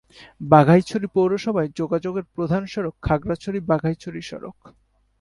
[0.41, 4.57] বাঘাইছড়ি পৌরসভায় যোগাযোগের প্রধান সড়ক খাগড়াছড়ি-বাঘাইছড়ি সড়ক।